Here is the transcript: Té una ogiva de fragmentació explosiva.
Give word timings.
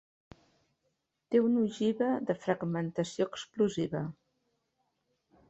Té 1.35 1.41
una 1.47 1.65
ogiva 1.65 2.07
de 2.31 2.37
fragmentació 2.47 3.29
explosiva. 3.33 4.03